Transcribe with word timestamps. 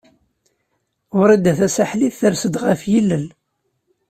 Wrida 1.19 1.53
Tasaḥlit 1.59 2.17
ters-d 2.19 2.55
ɣef 2.65 2.81
yilel. 2.91 3.25